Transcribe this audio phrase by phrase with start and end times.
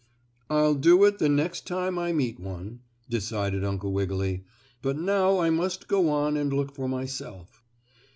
[0.49, 4.43] "I'll do it the next time I meet one," decided Uncle Wiggily.
[4.81, 7.61] "But now I must go on and look for myself."